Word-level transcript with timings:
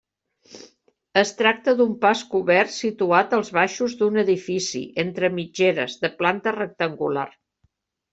Es 1.21 1.33
tracta 1.41 1.73
d'un 1.81 1.91
pas 2.05 2.23
cobert 2.31 2.73
situat 2.75 3.35
als 3.39 3.51
baixos 3.57 3.95
d'un 3.99 4.17
edifici 4.23 4.81
entre 5.07 5.29
mitgeres 5.37 5.99
de 6.07 6.11
planta 6.23 6.55
rectangular. 6.57 7.27